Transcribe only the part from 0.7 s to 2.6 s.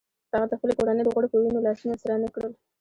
کورنۍ د غړو په وینو لاسونه سره نه کړل.